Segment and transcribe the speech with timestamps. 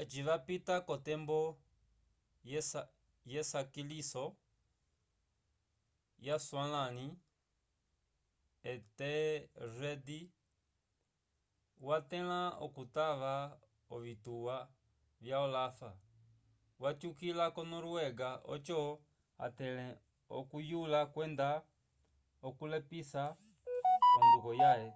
[0.00, 1.40] eci vapita k'otembo
[3.32, 4.24] yesakaliso
[6.26, 7.08] yaswalãli
[8.72, 10.08] ethelred
[11.86, 13.34] watẽla okutava
[13.94, 14.56] ovituwa
[15.22, 15.78] vya olaf
[16.82, 18.80] watyukila ko-noruega oco
[19.46, 19.86] atẽle
[20.38, 21.48] okuyula kwenda
[22.48, 23.22] okulepisa
[24.18, 24.88] onduko yãhe